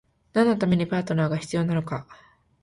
[0.33, 2.07] 何のためにパートナーが必要なのか？